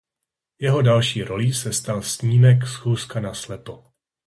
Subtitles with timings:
[0.59, 3.83] Jeho další rolí se stal snímek "Schůzka naslepo".